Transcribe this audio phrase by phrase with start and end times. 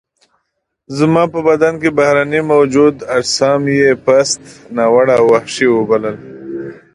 [0.97, 4.41] زما په بدن کې بهرني موجود اجسام یې پست،
[4.77, 6.17] ناوړه او وحشي وبلل.